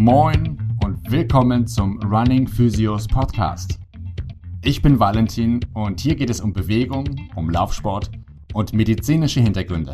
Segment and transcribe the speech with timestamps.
[0.00, 3.78] Moin und willkommen zum Running Physios Podcast.
[4.62, 7.04] Ich bin Valentin und hier geht es um Bewegung,
[7.36, 8.10] um Laufsport
[8.54, 9.92] und medizinische Hintergründe.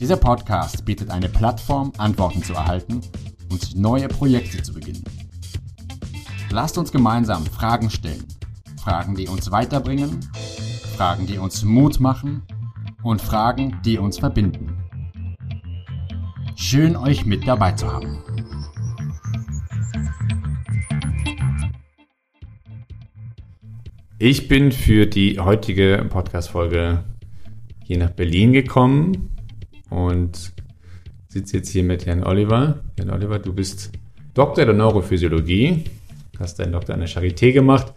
[0.00, 3.02] Dieser Podcast bietet eine Plattform, Antworten zu erhalten
[3.50, 5.04] und neue Projekte zu beginnen.
[6.50, 8.24] Lasst uns gemeinsam Fragen stellen.
[8.78, 10.18] Fragen, die uns weiterbringen,
[10.96, 12.40] Fragen, die uns Mut machen
[13.02, 14.79] und Fragen, die uns verbinden.
[16.70, 18.22] Schön euch mit dabei zu haben.
[24.20, 27.02] Ich bin für die heutige Podcast-Folge
[27.82, 29.30] hier nach Berlin gekommen
[29.88, 30.52] und
[31.26, 32.78] sitze jetzt hier mit Herrn Oliver.
[32.96, 33.90] Herrn Oliver, du bist
[34.34, 35.82] Doktor der Neurophysiologie,
[36.38, 37.92] hast deinen Doktor an der Charité gemacht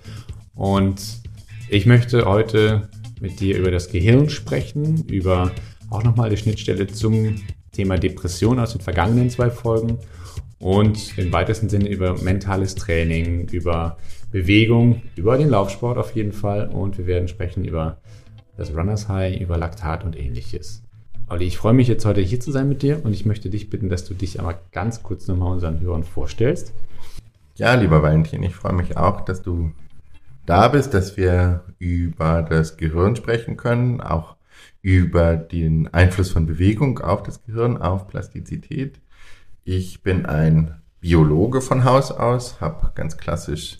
[0.55, 1.21] und
[1.69, 2.89] ich möchte heute
[3.21, 5.51] mit dir über das Gehirn sprechen, über
[5.91, 7.35] auch nochmal die Schnittstelle zum
[7.73, 9.97] Thema Depression aus den vergangenen zwei Folgen
[10.59, 13.97] und im weitesten Sinne über mentales Training, über
[14.31, 17.97] Bewegung, über den Laufsport auf jeden Fall und wir werden sprechen über
[18.55, 20.83] das Runners High, über Laktat und ähnliches.
[21.29, 23.69] Olli, ich freue mich jetzt heute hier zu sein mit dir und ich möchte dich
[23.69, 26.73] bitten, dass du dich einmal ganz kurz nochmal unseren Hörern vorstellst.
[27.55, 29.71] Ja, lieber Valentin, ich freue mich auch, dass du
[30.45, 34.35] da bist, dass wir über das Gehirn sprechen können, auch
[34.81, 38.99] über den Einfluss von Bewegung auf das Gehirn, auf Plastizität.
[39.63, 43.79] Ich bin ein Biologe von Haus aus, habe ganz klassisch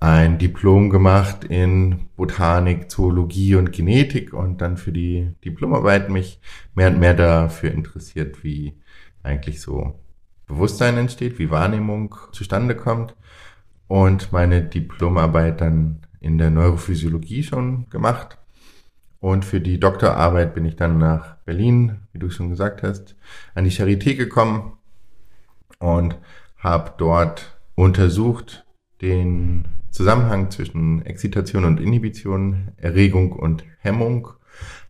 [0.00, 6.40] ein Diplom gemacht in Botanik, Zoologie und Genetik und dann für die Diplomarbeit mich
[6.74, 8.74] mehr und mehr dafür interessiert, wie
[9.22, 9.98] eigentlich so
[10.46, 13.16] Bewusstsein entsteht, wie Wahrnehmung zustande kommt
[13.88, 18.38] und meine Diplomarbeit dann in der Neurophysiologie schon gemacht
[19.24, 23.16] und für die Doktorarbeit bin ich dann nach Berlin, wie du schon gesagt hast,
[23.54, 24.74] an die Charité gekommen
[25.78, 26.18] und
[26.58, 28.66] habe dort untersucht
[29.00, 34.28] den Zusammenhang zwischen Exzitation und Inhibition, Erregung und Hemmung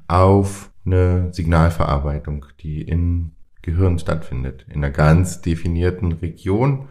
[0.08, 6.88] auf eine Signalverarbeitung, die im Gehirn stattfindet, in einer ganz definierten Region,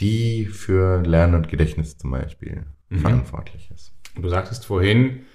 [0.00, 3.00] die für Lernen und Gedächtnis zum Beispiel mhm.
[3.00, 3.92] verantwortlich ist.
[4.16, 5.26] Du sagtest vorhin,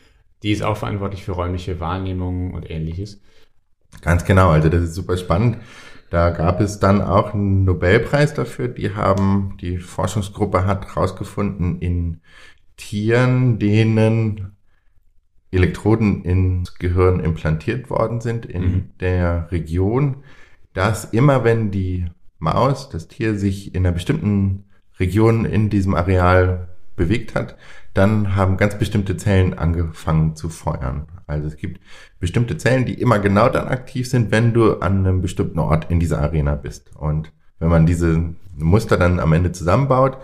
[0.43, 3.21] die ist auch verantwortlich für räumliche Wahrnehmung und ähnliches.
[4.01, 5.57] Ganz genau, also das ist super spannend.
[6.09, 8.67] Da gab es dann auch einen Nobelpreis dafür.
[8.67, 12.21] Die haben, die Forschungsgruppe hat herausgefunden, in
[12.77, 14.55] Tieren, denen
[15.51, 18.89] Elektroden ins Gehirn implantiert worden sind, in mhm.
[18.99, 20.17] der Region,
[20.73, 22.07] dass immer wenn die
[22.39, 24.65] Maus, das Tier, sich in einer bestimmten
[24.99, 27.55] Region in diesem Areal bewegt hat,
[27.93, 31.07] dann haben ganz bestimmte Zellen angefangen zu feuern.
[31.27, 31.79] Also es gibt
[32.19, 35.99] bestimmte Zellen, die immer genau dann aktiv sind, wenn du an einem bestimmten Ort in
[35.99, 36.95] dieser Arena bist.
[36.95, 40.17] Und wenn man diese Muster dann am Ende zusammenbaut,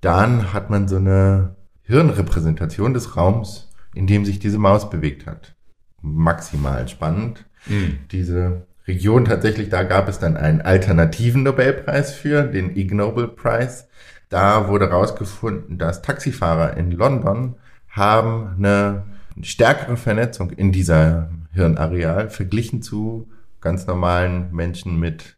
[0.00, 5.54] dann hat man so eine Hirnrepräsentation des Raums, in dem sich diese Maus bewegt hat.
[6.00, 7.44] Maximal spannend.
[7.66, 7.98] Mhm.
[8.10, 13.84] Diese Region tatsächlich, da gab es dann einen alternativen Nobelpreis für, den Ig Nobel Prize.
[14.32, 17.56] Da wurde herausgefunden, dass Taxifahrer in London
[17.90, 19.02] haben eine
[19.42, 23.28] stärkere Vernetzung in dieser Hirnareal verglichen zu
[23.60, 25.36] ganz normalen Menschen mit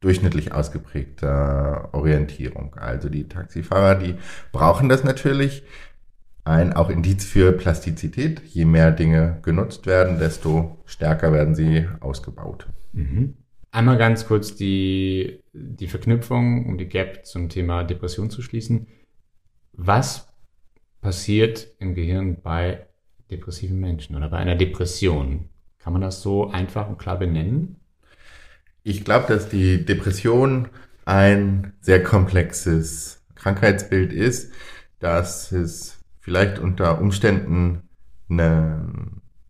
[0.00, 2.74] durchschnittlich ausgeprägter Orientierung.
[2.74, 4.16] Also die Taxifahrer, die
[4.52, 5.62] brauchen das natürlich.
[6.44, 8.42] Ein auch Indiz für Plastizität.
[8.44, 12.66] Je mehr Dinge genutzt werden, desto stärker werden sie ausgebaut.
[12.92, 13.38] Mhm.
[13.74, 18.86] Einmal ganz kurz die, die Verknüpfung, um die Gap zum Thema Depression zu schließen.
[19.72, 20.28] Was
[21.00, 22.86] passiert im Gehirn bei
[23.32, 25.48] depressiven Menschen oder bei einer Depression?
[25.80, 27.80] Kann man das so einfach und klar benennen?
[28.84, 30.68] Ich glaube, dass die Depression
[31.04, 34.52] ein sehr komplexes Krankheitsbild ist,
[35.00, 37.82] dass es vielleicht unter Umständen
[38.30, 38.86] eine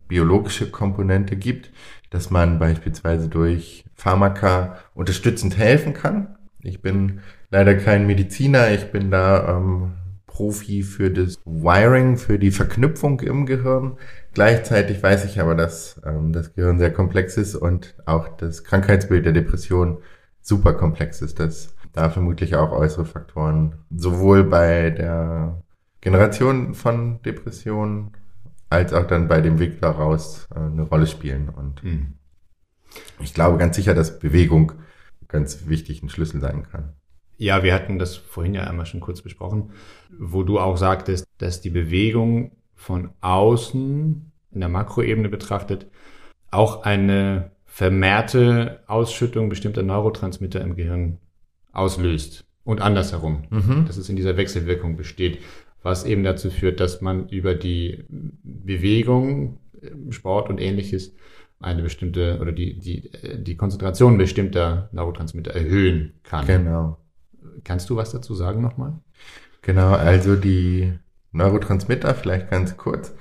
[0.07, 1.71] biologische Komponente gibt,
[2.09, 6.35] dass man beispielsweise durch Pharmaka unterstützend helfen kann.
[6.61, 7.19] Ich bin
[7.51, 9.93] leider kein Mediziner, ich bin da ähm,
[10.27, 13.97] Profi für das Wiring, für die Verknüpfung im Gehirn.
[14.33, 19.25] Gleichzeitig weiß ich aber, dass ähm, das Gehirn sehr komplex ist und auch das Krankheitsbild
[19.25, 19.99] der Depression
[20.41, 21.39] super komplex ist.
[21.39, 25.61] Das da vermutlich auch äußere Faktoren sowohl bei der
[26.01, 28.11] Generation von Depressionen
[28.69, 31.49] als auch dann bei dem Weg daraus äh, eine Rolle spielen.
[31.49, 32.13] Und mhm.
[33.19, 34.73] ich glaube ganz sicher, dass Bewegung
[35.27, 36.93] ganz wichtig ein Schlüssel sein kann.
[37.37, 39.71] Ja, wir hatten das vorhin ja einmal schon kurz besprochen,
[40.17, 45.87] wo du auch sagtest, dass die Bewegung von außen in der Makroebene betrachtet
[46.51, 51.17] auch eine vermehrte Ausschüttung bestimmter Neurotransmitter im Gehirn
[51.73, 53.85] auslöst und andersherum, Mhm.
[53.85, 55.39] dass es in dieser Wechselwirkung besteht,
[55.85, 59.59] was eben dazu führt, dass man über die Bewegung,
[60.09, 61.13] Sport und ähnliches
[61.59, 66.47] eine bestimmte oder die, die, die Konzentration bestimmter Neurotransmitter erhöhen kann.
[66.47, 66.97] Genau.
[67.63, 68.99] Kannst du was dazu sagen nochmal?
[69.61, 70.91] Genau, also die
[71.31, 73.13] Neurotransmitter, vielleicht ganz kurz,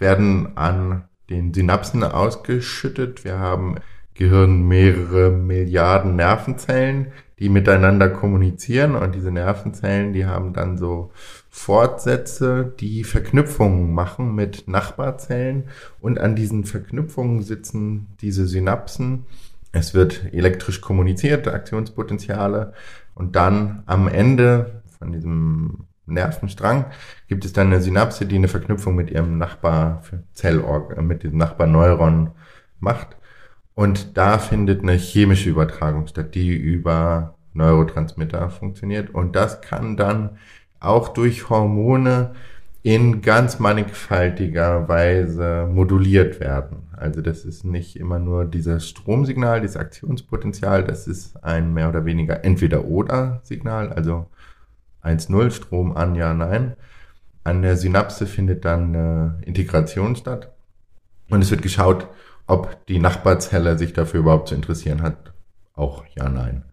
[0.00, 3.24] werden an den Synapsen ausgeschüttet.
[3.24, 3.76] Wir haben
[4.14, 11.12] Gehirn mehrere Milliarden Nervenzellen, die miteinander kommunizieren und diese Nervenzellen, die haben dann so
[11.50, 15.64] Fortsätze, die Verknüpfungen machen mit Nachbarzellen
[16.00, 19.26] und an diesen Verknüpfungen sitzen diese Synapsen.
[19.72, 22.72] Es wird elektrisch kommuniziert, Aktionspotenziale
[23.14, 26.86] und dann am Ende von diesem Nervenstrang
[27.28, 30.02] gibt es dann eine Synapse, die eine Verknüpfung mit ihrem Nachbar
[30.32, 32.30] Zellorgan, mit diesem Nachbarneuron
[32.80, 33.16] macht.
[33.74, 39.10] Und da findet eine chemische Übertragung statt, die über Neurotransmitter funktioniert.
[39.10, 40.38] Und das kann dann
[40.80, 42.32] auch durch Hormone
[42.82, 46.88] in ganz mannigfaltiger Weise moduliert werden.
[46.96, 52.04] Also das ist nicht immer nur dieses Stromsignal, dieses Aktionspotenzial, das ist ein mehr oder
[52.04, 54.26] weniger Entweder-Oder-Signal, also
[55.02, 56.76] 1-0, Strom an, ja, nein.
[57.44, 60.52] An der Synapse findet dann eine Integration statt
[61.30, 62.08] und es wird geschaut,
[62.46, 65.32] ob die Nachbarzelle sich dafür überhaupt zu interessieren hat.
[65.74, 66.64] Auch ja, nein.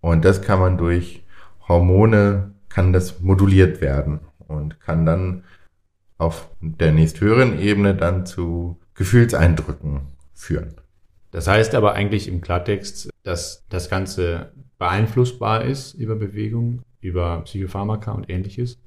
[0.00, 1.24] Und das kann man durch
[1.68, 5.44] Hormone, kann das moduliert werden und kann dann
[6.18, 10.00] auf der nächsthöheren Ebene dann zu Gefühlseindrücken
[10.34, 10.74] führen.
[11.30, 18.12] Das heißt aber eigentlich im Klartext, dass das Ganze beeinflussbar ist über Bewegung, über Psychopharmaka
[18.12, 18.78] und ähnliches.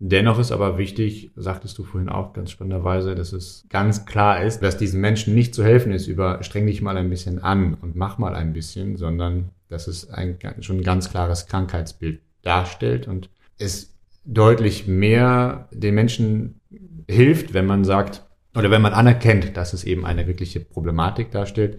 [0.00, 4.60] Dennoch ist aber wichtig, sagtest du vorhin auch ganz spannenderweise, dass es ganz klar ist,
[4.60, 7.96] dass diesen Menschen nicht zu helfen ist über streng dich mal ein bisschen an und
[7.96, 13.28] mach mal ein bisschen, sondern dass es ein, schon ein ganz klares Krankheitsbild darstellt und
[13.58, 16.60] es deutlich mehr den Menschen
[17.06, 18.24] hilft, wenn man sagt,
[18.54, 21.78] oder wenn man anerkennt, dass es eben eine wirkliche Problematik darstellt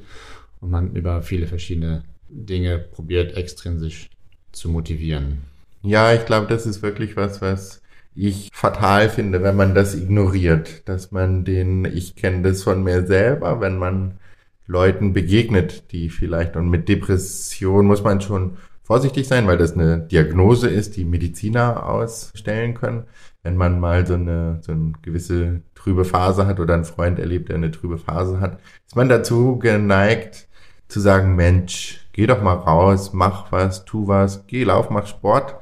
[0.61, 4.09] und man über viele verschiedene Dinge probiert, extrinsisch
[4.51, 5.39] zu motivieren.
[5.81, 7.81] Ja, ich glaube, das ist wirklich was, was
[8.15, 13.05] ich fatal finde, wenn man das ignoriert, dass man den, ich kenne das von mir
[13.05, 14.19] selber, wenn man
[14.67, 18.57] Leuten begegnet, die vielleicht, und mit Depression muss man schon
[18.89, 23.03] vorsichtig sein, weil das eine Diagnose ist, die Mediziner ausstellen können.
[23.43, 27.49] Wenn man mal so eine, so eine gewisse trübe Phase hat oder einen Freund erlebt,
[27.49, 30.47] der eine trübe Phase hat, ist man dazu geneigt
[30.87, 35.55] zu sagen, Mensch, geh doch mal raus, mach was, tu was, geh, lauf, mach Sport.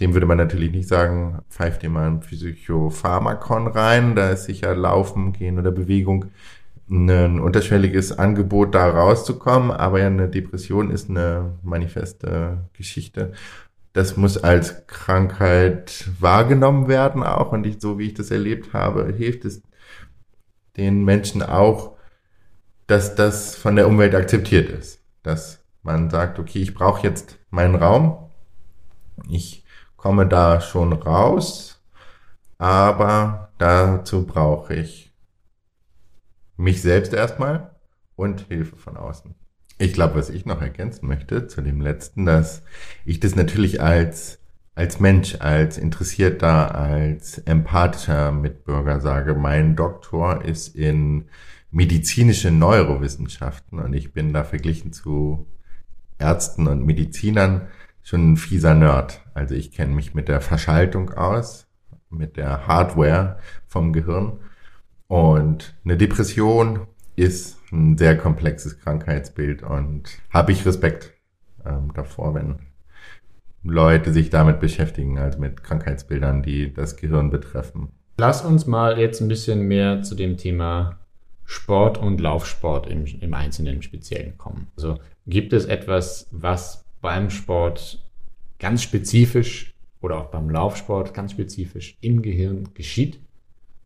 [0.00, 4.74] Dem würde man natürlich nicht sagen, pfeift dir mal ein Psychopharmakon rein, da ist sicher
[4.74, 6.30] Laufen, Gehen oder Bewegung
[6.88, 13.32] ein unterschwelliges Angebot, da rauszukommen, aber ja, eine Depression ist eine manifeste Geschichte.
[13.92, 19.12] Das muss als Krankheit wahrgenommen werden auch und ich, so wie ich das erlebt habe,
[19.12, 19.62] hilft es
[20.76, 21.96] den Menschen auch,
[22.86, 25.00] dass das von der Umwelt akzeptiert ist.
[25.22, 28.30] Dass man sagt, okay, ich brauche jetzt meinen Raum,
[29.28, 29.64] ich
[29.96, 31.82] komme da schon raus,
[32.58, 35.05] aber dazu brauche ich
[36.56, 37.76] mich selbst erstmal
[38.14, 39.34] und Hilfe von außen.
[39.78, 42.62] Ich glaube, was ich noch ergänzen möchte zu dem letzten, dass
[43.04, 44.38] ich das natürlich als
[44.76, 51.24] als Mensch, als Interessierter, als empathischer Mitbürger sage, mein Doktor ist in
[51.70, 55.46] medizinische Neurowissenschaften und ich bin da verglichen zu
[56.18, 57.68] Ärzten und Medizinern
[58.02, 59.22] schon ein fieser Nerd.
[59.32, 61.66] Also ich kenne mich mit der Verschaltung aus,
[62.10, 64.38] mit der Hardware vom Gehirn
[65.08, 71.12] und eine Depression ist ein sehr komplexes Krankheitsbild und habe ich Respekt
[71.64, 72.58] ähm, davor, wenn
[73.62, 77.88] Leute sich damit beschäftigen, also mit Krankheitsbildern, die das Gehirn betreffen.
[78.18, 80.98] Lass uns mal jetzt ein bisschen mehr zu dem Thema
[81.44, 84.68] Sport und Laufsport im, im Einzelnen im Speziellen kommen.
[84.76, 88.04] Also gibt es etwas, was beim Sport
[88.58, 93.20] ganz spezifisch oder auch beim Laufsport ganz spezifisch im Gehirn geschieht?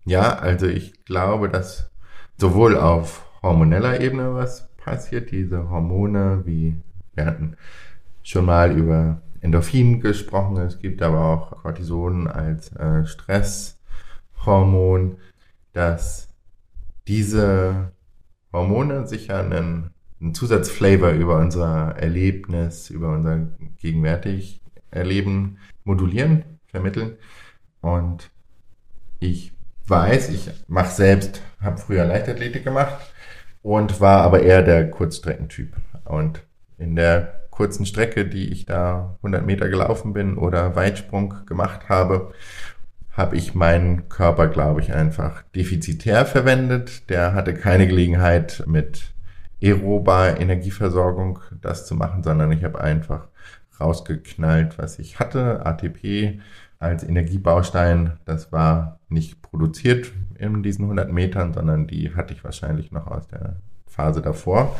[0.04, 1.90] Ja, also ich glaube, dass
[2.36, 6.76] sowohl auf hormoneller Ebene was passiert, diese Hormone, wie
[7.14, 7.56] wir hatten
[8.22, 15.16] schon mal über Endorphin gesprochen, es gibt aber auch Cortison als äh, Stresshormon,
[15.72, 16.28] dass
[17.08, 17.92] diese
[18.52, 19.90] Hormone sicher einen,
[20.20, 23.46] einen Zusatzflavor über unser Erlebnis, über unser
[23.78, 27.16] gegenwärtig Erleben modulieren, vermitteln.
[27.80, 28.30] Und
[29.20, 29.52] ich
[29.90, 32.96] weiß, ich mache selbst, habe früher Leichtathletik gemacht
[33.62, 35.74] und war aber eher der Kurzstreckentyp.
[36.04, 36.42] Und
[36.78, 42.32] in der kurzen Strecke, die ich da 100 Meter gelaufen bin oder Weitsprung gemacht habe,
[43.12, 47.10] habe ich meinen Körper, glaube ich, einfach defizitär verwendet.
[47.10, 49.12] Der hatte keine Gelegenheit mit
[49.62, 53.28] aerober Energieversorgung das zu machen, sondern ich habe einfach
[53.78, 55.66] rausgeknallt, was ich hatte.
[55.66, 56.40] ATP
[56.80, 62.90] als Energiebaustein, das war nicht produziert in diesen 100 Metern, sondern die hatte ich wahrscheinlich
[62.90, 64.74] noch aus der Phase davor.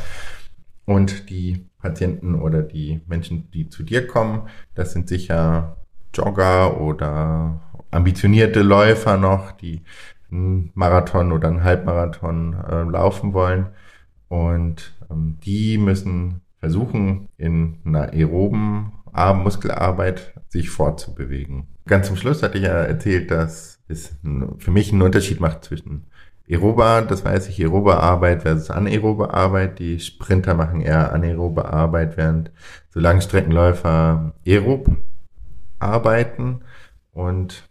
[0.85, 5.77] Und die Patienten oder die Menschen, die zu dir kommen, das sind sicher
[6.13, 9.83] Jogger oder ambitionierte Läufer noch, die
[10.31, 13.67] einen Marathon oder einen Halbmarathon äh, laufen wollen.
[14.27, 21.67] Und ähm, die müssen versuchen, in einer aeroben Muskelarbeit sich fortzubewegen.
[21.87, 24.13] Ganz zum Schluss hatte ich ja erzählt, dass es
[24.57, 26.05] für mich einen Unterschied macht zwischen
[26.49, 29.79] aerober, das weiß ich, aerobe Arbeit versus anaerobe Arbeit.
[29.79, 32.51] Die Sprinter machen eher anaerobe Arbeit, während
[32.89, 34.97] so Langstreckenläufer aerob
[35.79, 36.61] arbeiten.
[37.11, 37.69] Und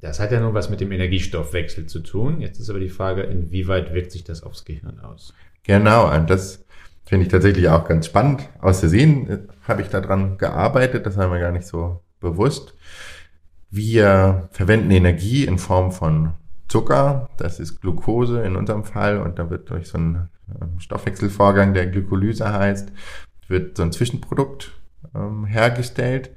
[0.00, 2.40] das hat ja nun was mit dem Energiestoffwechsel zu tun.
[2.40, 5.34] Jetzt ist aber die Frage, inwieweit wirkt sich das aufs Gehirn aus?
[5.62, 6.63] Genau, und das
[7.06, 8.48] finde ich tatsächlich auch ganz spannend.
[8.60, 12.74] Aus Versehen äh, habe ich daran gearbeitet, das war mir gar nicht so bewusst.
[13.70, 16.34] Wir verwenden Energie in Form von
[16.68, 21.74] Zucker, das ist Glucose in unserem Fall, und da wird durch so einen ähm, Stoffwechselvorgang,
[21.74, 22.92] der Glykolyse heißt,
[23.48, 24.72] wird so ein Zwischenprodukt
[25.14, 26.30] ähm, hergestellt.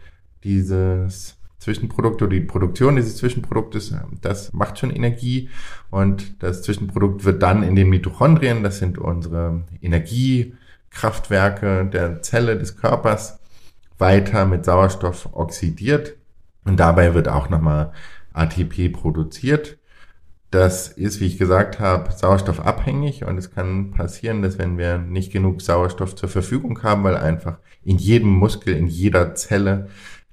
[0.43, 5.49] Dieses Zwischenprodukt oder die Produktion dieses Zwischenproduktes, das macht schon Energie
[5.89, 9.63] und das Zwischenprodukt wird dann in den Mitochondrien, das sind unsere
[10.97, 13.39] Energiekraftwerke der Zelle des Körpers,
[13.97, 16.15] weiter mit Sauerstoff oxidiert.
[16.65, 17.93] Und dabei wird auch nochmal
[18.33, 19.77] ATP produziert.
[20.51, 23.25] Das ist, wie ich gesagt habe, sauerstoffabhängig.
[23.25, 27.59] Und es kann passieren, dass wenn wir nicht genug Sauerstoff zur Verfügung haben, weil einfach
[27.83, 29.87] in jedem Muskel, in jeder Zelle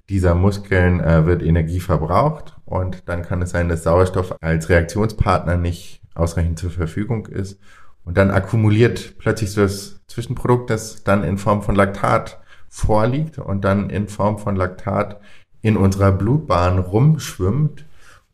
[0.08, 2.56] dieser Muskeln äh, wird Energie verbraucht.
[2.64, 7.58] Und dann kann es sein, dass Sauerstoff als Reaktionspartner nicht ausreichend zur Verfügung ist
[8.04, 13.64] und dann akkumuliert plötzlich so das Zwischenprodukt, das dann in Form von Laktat vorliegt und
[13.64, 15.20] dann in Form von Laktat
[15.62, 17.84] in unserer Blutbahn rumschwimmt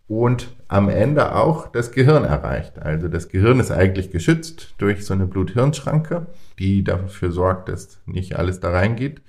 [0.08, 2.80] und am Ende auch das Gehirn erreicht.
[2.80, 6.26] Also das Gehirn ist eigentlich geschützt durch so eine Blut-Hirn-Schranke,
[6.58, 9.22] die dafür sorgt, dass nicht alles da reingeht.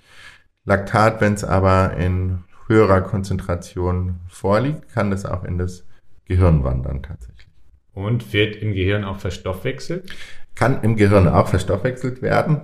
[0.66, 5.86] Laktat, wenn es aber in höherer Konzentration vorliegt, kann das auch in das
[6.26, 7.41] Gehirn wandern tatsächlich.
[7.94, 10.10] Und wird im Gehirn auch verstoffwechselt?
[10.56, 12.62] Kann im Gehirn auch verstoffwechselt werden.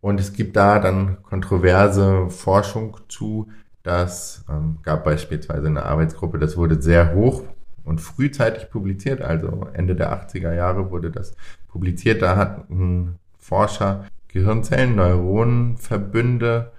[0.00, 3.48] Und es gibt da dann kontroverse Forschung zu.
[3.82, 7.44] Das ähm, gab beispielsweise eine Arbeitsgruppe, das wurde sehr hoch
[7.84, 11.36] und frühzeitig publiziert, also Ende der 80er Jahre wurde das
[11.68, 12.20] publiziert.
[12.20, 16.72] Da hat ein Forscher Gehirnzellen, Neuronenverbünde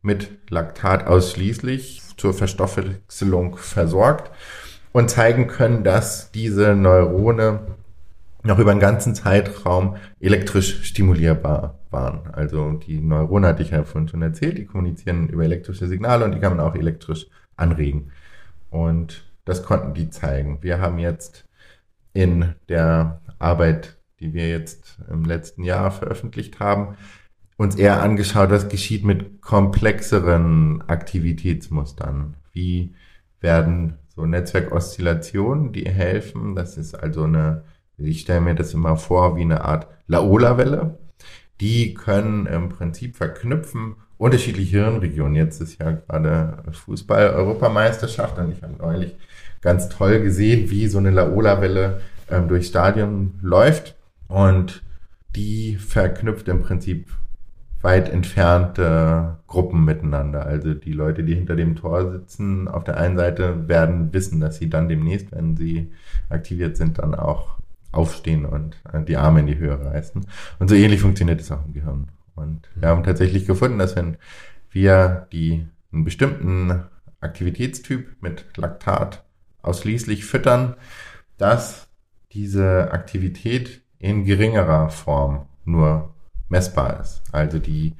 [0.00, 4.30] mit Laktat ausschließlich zur Verstoffwechselung versorgt
[4.98, 7.60] und zeigen können, dass diese Neurone
[8.42, 12.22] noch über einen ganzen Zeitraum elektrisch stimulierbar waren.
[12.32, 16.34] Also die Neurone hatte ich ja vorhin schon erzählt, die kommunizieren über elektrische Signale und
[16.34, 17.26] die kann man auch elektrisch
[17.56, 18.10] anregen.
[18.70, 20.58] Und das konnten die zeigen.
[20.62, 21.44] Wir haben jetzt
[22.12, 26.96] in der Arbeit, die wir jetzt im letzten Jahr veröffentlicht haben,
[27.56, 32.34] uns eher angeschaut, was geschieht mit komplexeren Aktivitätsmustern.
[32.52, 32.94] Wie
[33.40, 37.62] werden so Netzwerkoszillationen, die helfen, das ist also eine,
[37.96, 40.98] ich stelle mir das immer vor wie eine Art Laola-Welle,
[41.60, 45.36] die können im Prinzip verknüpfen unterschiedliche Hirnregionen.
[45.36, 49.16] Jetzt ist ja gerade Fußball-Europameisterschaft und ich habe neulich
[49.60, 53.94] ganz toll gesehen, wie so eine Laola-Welle ähm, durchs Stadion läuft.
[54.26, 54.82] Und
[55.36, 57.06] die verknüpft im Prinzip
[57.80, 60.46] weit entfernte Gruppen miteinander.
[60.46, 64.56] Also die Leute, die hinter dem Tor sitzen, auf der einen Seite werden wissen, dass
[64.56, 65.92] sie dann demnächst, wenn sie
[66.28, 67.58] aktiviert sind, dann auch
[67.92, 70.26] aufstehen und äh, die Arme in die Höhe reißen.
[70.58, 72.08] Und so ähnlich funktioniert es auch im Gehirn.
[72.34, 74.16] Und wir haben tatsächlich gefunden, dass wenn
[74.70, 76.84] wir die einen bestimmten
[77.20, 79.24] Aktivitätstyp mit Laktat
[79.62, 80.74] ausschließlich füttern,
[81.36, 81.88] dass
[82.32, 86.14] diese Aktivität in geringerer Form nur
[86.48, 87.22] messbar ist.
[87.32, 87.94] Also die,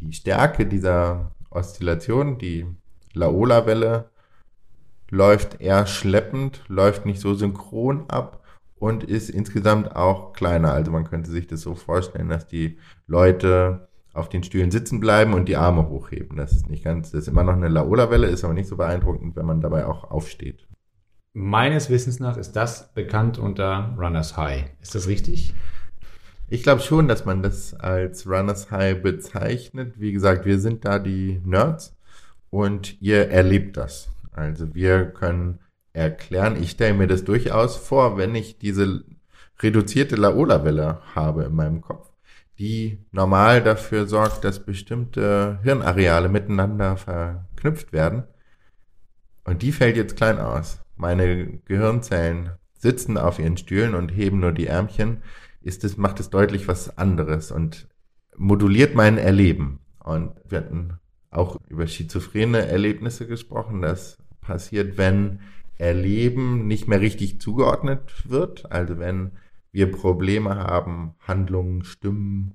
[0.00, 2.66] die Stärke dieser Oszillation, die
[3.14, 4.10] Laola-Welle,
[5.10, 8.42] läuft eher schleppend, läuft nicht so synchron ab
[8.76, 10.72] und ist insgesamt auch kleiner.
[10.72, 15.34] Also man könnte sich das so vorstellen, dass die Leute auf den Stühlen sitzen bleiben
[15.34, 16.36] und die Arme hochheben.
[16.36, 19.36] Das ist nicht ganz, das ist immer noch eine Laola-Welle, ist aber nicht so beeindruckend,
[19.36, 20.66] wenn man dabei auch aufsteht.
[21.34, 24.64] Meines Wissens nach ist das bekannt unter Runners High.
[24.80, 25.54] Ist das richtig?
[26.52, 29.94] Ich glaube schon, dass man das als Runners High bezeichnet.
[29.96, 31.96] Wie gesagt, wir sind da die Nerds
[32.50, 34.10] und ihr erlebt das.
[34.32, 35.60] Also wir können
[35.94, 39.02] erklären, ich stelle mir das durchaus vor, wenn ich diese
[39.62, 42.10] reduzierte Laola-Welle habe in meinem Kopf,
[42.58, 48.24] die normal dafür sorgt, dass bestimmte Hirnareale miteinander verknüpft werden.
[49.44, 50.80] Und die fällt jetzt klein aus.
[50.96, 55.22] Meine Gehirnzellen sitzen auf ihren Stühlen und heben nur die Ärmchen,
[55.62, 57.88] ist es, macht es deutlich was anderes und
[58.36, 59.80] moduliert mein Erleben.
[59.98, 60.98] Und wir hatten
[61.30, 63.82] auch über schizophrene Erlebnisse gesprochen.
[63.82, 65.40] Das passiert, wenn
[65.78, 68.70] Erleben nicht mehr richtig zugeordnet wird.
[68.70, 69.32] Also wenn
[69.72, 72.54] wir Probleme haben, Handlungen, Stimmen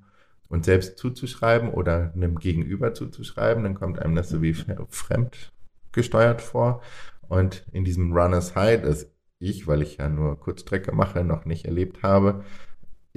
[0.50, 5.52] und selbst zuzuschreiben oder einem Gegenüber zuzuschreiben, dann kommt einem das so wie fremd
[5.92, 6.82] gesteuert vor.
[7.28, 11.66] Und in diesem Runners High, das ich, weil ich ja nur Kurzstrecke mache, noch nicht
[11.66, 12.44] erlebt habe,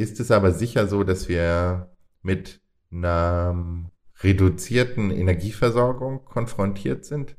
[0.01, 1.91] ist es aber sicher so, dass wir
[2.23, 3.91] mit einer
[4.23, 7.37] reduzierten Energieversorgung konfrontiert sind.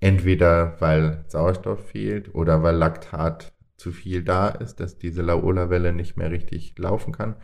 [0.00, 6.16] Entweder weil Sauerstoff fehlt oder weil Laktat zu viel da ist, dass diese Laola-Welle nicht
[6.16, 7.36] mehr richtig laufen kann.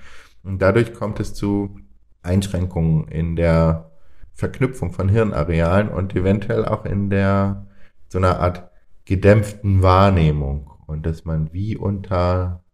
[0.43, 1.79] Und dadurch kommt es zu
[2.23, 3.93] Einschränkungen in der
[4.33, 7.67] Verknüpfung von Hirnarealen und eventuell auch in der
[8.09, 8.71] so einer Art
[9.05, 12.65] gedämpften Wahrnehmung und dass man wie unter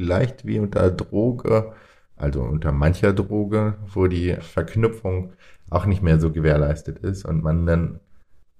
[0.00, 1.74] vielleicht wie unter Droge,
[2.16, 5.34] also unter mancher Droge, wo die Verknüpfung
[5.68, 8.00] auch nicht mehr so gewährleistet ist und man dann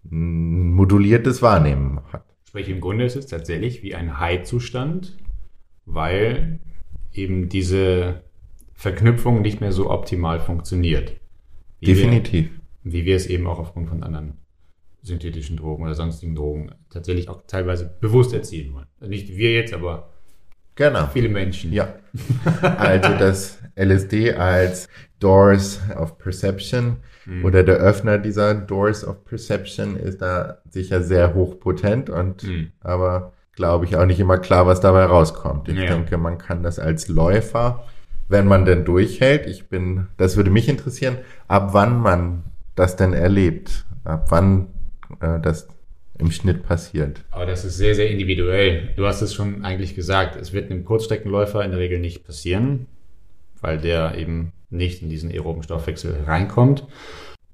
[0.04, 2.25] ein moduliertes Wahrnehmen hat.
[2.47, 5.16] Sprich, im Grunde ist es tatsächlich wie ein High-Zustand,
[5.87, 6.61] weil
[7.12, 8.23] eben diese
[8.75, 11.16] Verknüpfung nicht mehr so optimal funktioniert.
[11.80, 12.50] Wie Definitiv.
[12.82, 14.35] Wir, wie wir es eben auch aufgrund von anderen
[15.02, 18.88] synthetischen Drogen oder sonstigen Drogen tatsächlich auch teilweise bewusst erzielen wollen.
[18.99, 20.11] Also nicht wir jetzt, aber
[20.88, 21.08] genau.
[21.12, 21.72] viele Menschen.
[21.72, 21.94] Ja.
[22.76, 24.88] Also das LSD als
[25.20, 26.96] Doors of Perception
[27.30, 27.44] Mhm.
[27.44, 32.73] Oder der Öffner dieser Doors of Perception ist da sicher sehr hochpotent und mhm.
[32.80, 35.69] aber glaube ich auch nicht immer klar, was dabei rauskommt.
[35.69, 35.86] Ich ja.
[35.86, 37.84] denke, man kann das als Läufer,
[38.28, 43.12] wenn man denn durchhält, ich bin, das würde mich interessieren, ab wann man das denn
[43.12, 44.69] erlebt, ab wann
[45.21, 45.69] äh, das
[46.21, 47.21] im Schnitt passiert.
[47.30, 48.91] Aber das ist sehr, sehr individuell.
[48.97, 52.87] Du hast es schon eigentlich gesagt, es wird einem Kurzstreckenläufer in der Regel nicht passieren,
[53.61, 56.87] weil der eben nicht in diesen aeroben Stoffwechsel reinkommt.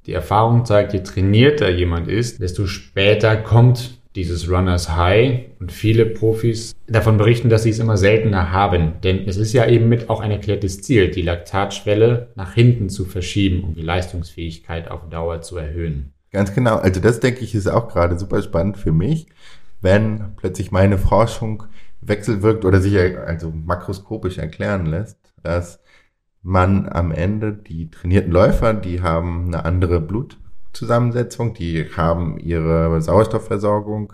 [0.07, 6.07] Die Erfahrung zeigt, je trainierter jemand ist, desto später kommt dieses Runners High und viele
[6.07, 8.95] Profis davon berichten, dass sie es immer seltener haben.
[9.03, 13.05] Denn es ist ja eben mit auch ein erklärtes Ziel, die Laktatschwelle nach hinten zu
[13.05, 16.13] verschieben, um die Leistungsfähigkeit auf Dauer zu erhöhen.
[16.33, 16.77] Ganz genau.
[16.77, 19.29] Also das denke ich ist auch gerade super spannend für mich,
[19.81, 21.65] wenn plötzlich meine Forschung
[22.01, 25.81] wechselwirkt oder sich also makroskopisch erklären lässt, dass
[26.43, 34.13] man am Ende die trainierten Läufer, die haben eine andere Blutzusammensetzung, die haben ihre Sauerstoffversorgung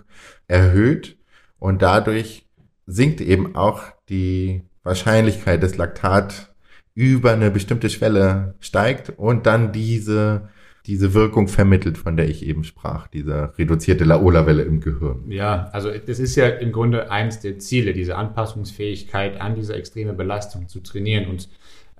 [0.49, 1.19] erhöht
[1.59, 2.47] und dadurch
[2.87, 6.55] sinkt eben auch die Wahrscheinlichkeit, dass Laktat
[6.95, 10.49] über eine bestimmte Schwelle steigt und dann diese
[10.87, 15.31] diese Wirkung vermittelt, von der ich eben sprach, diese reduzierte Laola-Welle im Gehirn.
[15.31, 20.13] Ja, also das ist ja im Grunde eins der Ziele, diese Anpassungsfähigkeit an diese extreme
[20.13, 21.49] Belastung zu trainieren und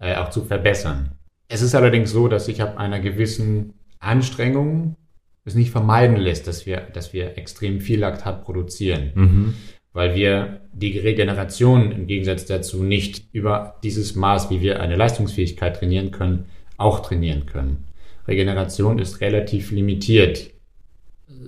[0.01, 1.13] äh, auch zu verbessern.
[1.49, 4.97] Es ist allerdings so, dass sich ab einer gewissen Anstrengung
[5.45, 9.13] es nicht vermeiden lässt, dass wir, dass wir extrem viel Laktat produzieren.
[9.15, 9.55] Mhm.
[9.93, 15.77] Weil wir die Regeneration im Gegensatz dazu nicht über dieses Maß, wie wir eine Leistungsfähigkeit
[15.77, 16.47] trainieren können,
[16.79, 17.85] auch trainieren können.
[18.27, 20.51] Regeneration ist relativ limitiert,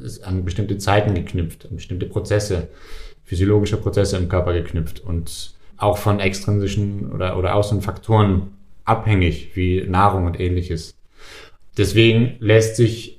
[0.02, 2.68] ist an bestimmte Zeiten geknüpft, an bestimmte Prozesse,
[3.24, 8.48] physiologische Prozesse im Körper geknüpft und auch von extrinsischen oder, oder Außenfaktoren
[8.84, 10.94] abhängig, wie Nahrung und ähnliches.
[11.76, 13.18] Deswegen lässt sich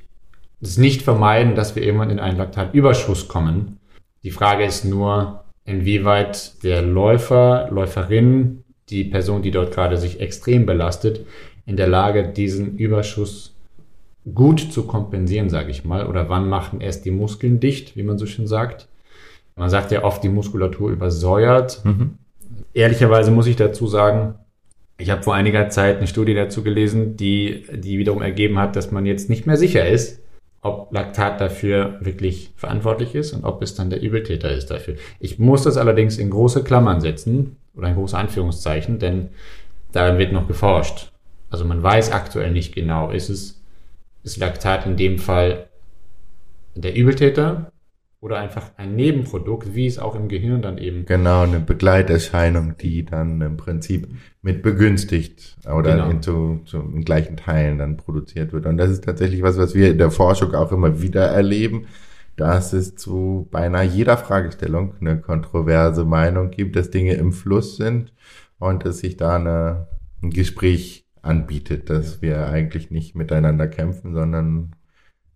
[0.62, 3.80] es nicht vermeiden, dass wir irgendwann in einen Laktatüberschuss kommen.
[4.24, 10.66] Die Frage ist nur, inwieweit der Läufer, Läuferin, die Person, die dort gerade sich extrem
[10.66, 11.26] belastet,
[11.66, 13.56] in der Lage, diesen Überschuss
[14.34, 16.08] gut zu kompensieren, sage ich mal.
[16.08, 18.88] Oder wann machen erst die Muskeln dicht, wie man so schön sagt.
[19.56, 21.84] Man sagt ja oft, die Muskulatur übersäuert.
[21.86, 22.18] Mhm.
[22.74, 24.36] Ehrlicherweise muss ich dazu sagen,
[24.98, 28.92] ich habe vor einiger Zeit eine Studie dazu gelesen, die, die wiederum ergeben hat, dass
[28.92, 30.22] man jetzt nicht mehr sicher ist,
[30.62, 34.96] ob Laktat dafür wirklich verantwortlich ist und ob es dann der Übeltäter ist dafür.
[35.20, 39.30] Ich muss das allerdings in große Klammern setzen oder in große Anführungszeichen, denn
[39.92, 41.12] daran wird noch geforscht.
[41.50, 43.62] Also man weiß aktuell nicht genau, ist es
[44.24, 45.68] ist Laktat in dem Fall
[46.76, 47.72] der Übeltäter
[48.20, 51.06] oder einfach ein Nebenprodukt, wie es auch im Gehirn dann eben.
[51.06, 54.08] Genau, eine Begleiterscheinung, die dann im Prinzip
[54.42, 56.10] mit begünstigt oder Genau.
[56.10, 58.66] in, zu, zu, in gleichen Teilen dann produziert wird.
[58.66, 61.86] Und das ist tatsächlich was, was wir in der Forschung auch immer wieder erleben,
[62.36, 68.12] dass es zu beinahe jeder Fragestellung eine kontroverse Meinung gibt, dass Dinge im Fluss sind
[68.58, 69.88] und dass sich da eine,
[70.24, 74.76] ein Gespräch anbietet, dass wir eigentlich nicht miteinander kämpfen, sondern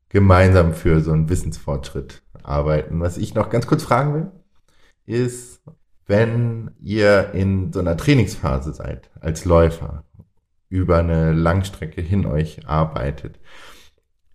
[0.09, 2.99] gemeinsam für so einen Wissensfortschritt arbeiten.
[2.99, 4.31] Was ich noch ganz kurz fragen will,
[5.05, 5.61] ist,
[6.07, 10.03] wenn ihr in so einer Trainingsphase seid, als Läufer,
[10.69, 13.39] über eine Langstrecke hin euch arbeitet,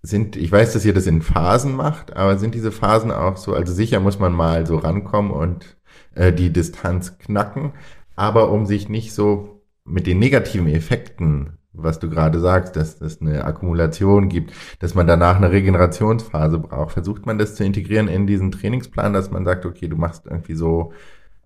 [0.02, 3.54] sind, ich weiß, dass ihr das in Phasen macht, aber sind diese Phasen auch so,
[3.54, 5.76] also sicher muss man mal so rankommen und
[6.14, 7.72] äh, die Distanz knacken,
[8.14, 9.53] aber um sich nicht so
[9.84, 15.06] mit den negativen Effekten, was du gerade sagst, dass es eine Akkumulation gibt, dass man
[15.06, 19.66] danach eine Regenerationsphase braucht, versucht man das zu integrieren in diesen Trainingsplan, dass man sagt,
[19.66, 20.92] okay, du machst irgendwie so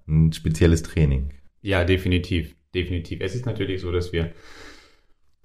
[0.06, 1.30] ein spezielles Training.
[1.62, 3.20] Ja, definitiv, definitiv.
[3.20, 4.32] Es ist natürlich so, dass wir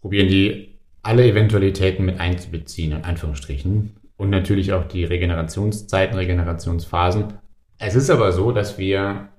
[0.02, 3.96] probieren, die alle Eventualitäten mit einzubeziehen, in Anführungsstrichen.
[4.16, 7.34] Und natürlich auch die Regenerationszeiten, Regenerationsphasen.
[7.78, 9.30] Es ist aber so, dass wir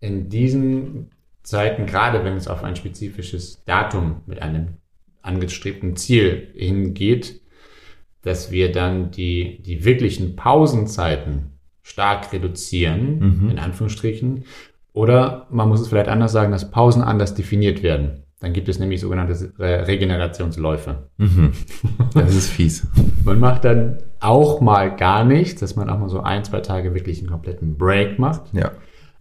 [0.00, 1.10] in diesen
[1.48, 4.76] Zeiten, gerade wenn es auf ein spezifisches Datum mit einem
[5.22, 7.40] angestrebten Ziel hingeht,
[8.22, 13.50] dass wir dann die, die wirklichen Pausenzeiten stark reduzieren, Mhm.
[13.50, 14.44] in Anführungsstrichen.
[14.92, 18.24] Oder man muss es vielleicht anders sagen, dass Pausen anders definiert werden.
[18.40, 21.08] Dann gibt es nämlich sogenannte Re- Regenerationsläufe.
[21.16, 21.52] Mhm.
[22.14, 22.86] Das ist fies.
[23.24, 26.94] Man macht dann auch mal gar nichts, dass man auch mal so ein, zwei Tage
[26.94, 28.72] wirklich einen kompletten Break macht Ja.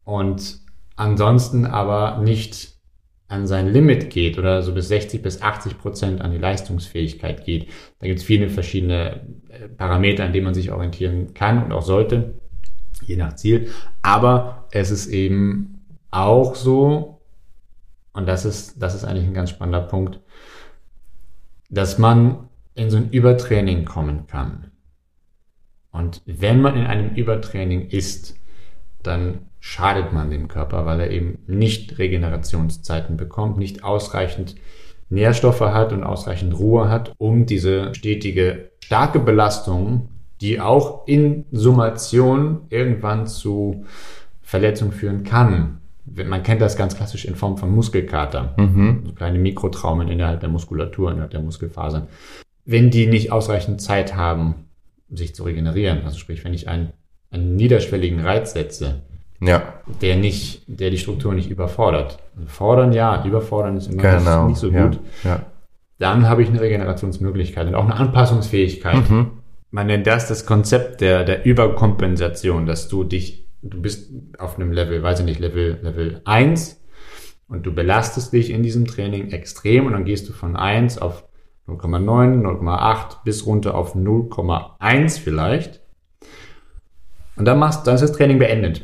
[0.04, 0.60] und
[0.98, 2.78] ansonsten aber nicht
[3.30, 7.70] an sein Limit geht oder so bis 60 bis 80 Prozent an die Leistungsfähigkeit geht.
[8.00, 11.82] Da gibt es viele verschiedene äh, Parameter, an denen man sich orientieren kann und auch
[11.82, 12.36] sollte,
[13.06, 13.70] je nach Ziel.
[14.02, 17.22] Aber es ist eben auch so,
[18.14, 20.22] und das ist, das ist eigentlich ein ganz spannender Punkt,
[21.70, 24.72] dass man in so ein Übertraining kommen kann.
[25.92, 28.38] Und wenn man in einem Übertraining ist,
[29.08, 34.56] dann schadet man dem Körper, weil er eben nicht Regenerationszeiten bekommt, nicht ausreichend
[35.10, 40.10] Nährstoffe hat und ausreichend Ruhe hat, um diese stetige, starke Belastung,
[40.42, 43.86] die auch in Summation irgendwann zu
[44.42, 45.80] Verletzung führen kann.
[46.06, 49.04] Man kennt das ganz klassisch in Form von Muskelkater, Mhm.
[49.06, 52.08] so kleine Mikrotraumen innerhalb der Muskulatur, innerhalb der Muskelfasern.
[52.66, 54.68] Wenn die nicht ausreichend Zeit haben,
[55.10, 56.90] sich zu regenerieren, also sprich, wenn ich einen,
[57.38, 59.02] einen niederschwelligen Reiz setze,
[59.40, 62.20] Ja, der nicht, der die Struktur nicht überfordert.
[62.36, 64.48] Also fordern ja, überfordern ist immer genau.
[64.48, 64.88] nicht so ja.
[64.88, 65.00] gut.
[65.24, 65.46] Ja.
[66.00, 69.10] Dann habe ich eine Regenerationsmöglichkeit und auch eine Anpassungsfähigkeit.
[69.10, 69.32] Mhm.
[69.72, 74.72] Man nennt das das Konzept der, der Überkompensation, dass du dich, du bist auf einem
[74.72, 76.82] Level, weiß ich nicht, Level, Level 1
[77.48, 81.26] und du belastest dich in diesem Training extrem und dann gehst du von 1 auf
[81.68, 85.82] 0,9, 0,8 bis runter auf 0,1 vielleicht.
[87.38, 88.84] Und dann machst, dann ist das Training beendet.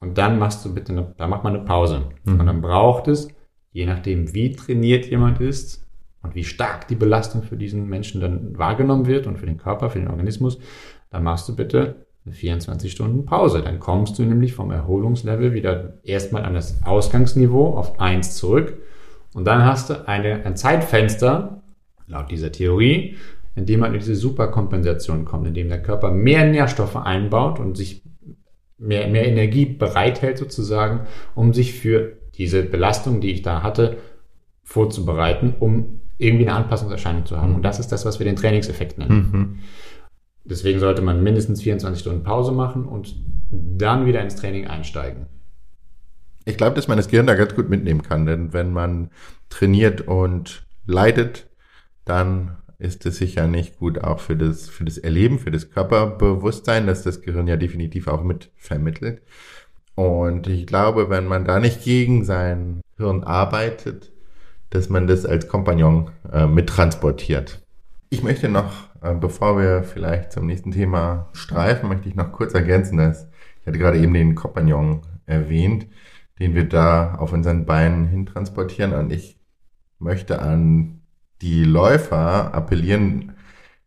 [0.00, 2.10] Und dann machst du bitte, eine, da macht man eine Pause.
[2.24, 2.40] Mhm.
[2.40, 3.28] Und dann braucht es,
[3.70, 5.86] je nachdem wie trainiert jemand ist
[6.22, 9.90] und wie stark die Belastung für diesen Menschen dann wahrgenommen wird und für den Körper,
[9.90, 10.58] für den Organismus,
[11.10, 13.62] dann machst du bitte eine 24 Stunden Pause.
[13.62, 18.78] Dann kommst du nämlich vom Erholungslevel wieder erstmal an das Ausgangsniveau auf 1 zurück.
[19.34, 21.62] Und dann hast du eine, ein Zeitfenster,
[22.06, 23.16] laut dieser Theorie,
[23.54, 27.76] in dem man in diese Superkompensation kommt, in dem der Körper mehr Nährstoffe einbaut und
[27.76, 28.02] sich
[28.78, 33.98] mehr, mehr Energie bereithält sozusagen, um sich für diese Belastung, die ich da hatte,
[34.64, 37.54] vorzubereiten, um irgendwie eine Anpassungserscheinung zu haben.
[37.54, 39.30] Und das ist das, was wir den Trainingseffekt nennen.
[39.32, 39.58] Mhm.
[40.44, 43.14] Deswegen sollte man mindestens 24 Stunden Pause machen und
[43.50, 45.26] dann wieder ins Training einsteigen.
[46.44, 49.10] Ich glaube, dass man das Gehirn da ganz gut mitnehmen kann, denn wenn man
[49.50, 51.48] trainiert und leidet,
[52.04, 56.86] dann ist es sicher nicht gut auch für das, für das Erleben, für das Körperbewusstsein,
[56.86, 59.22] das das Gehirn ja definitiv auch mit vermittelt.
[59.94, 64.10] Und ich glaube, wenn man da nicht gegen sein Hirn arbeitet,
[64.70, 67.60] dass man das als Kompagnon äh, mittransportiert.
[68.10, 72.54] Ich möchte noch, äh, bevor wir vielleicht zum nächsten Thema streifen, möchte ich noch kurz
[72.54, 73.28] ergänzen, dass
[73.60, 75.86] ich hatte gerade eben den Kompagnon erwähnt,
[76.40, 78.92] den wir da auf unseren Beinen hintransportieren.
[78.92, 79.38] Und ich
[80.00, 81.01] möchte an
[81.42, 83.32] die Läufer appellieren,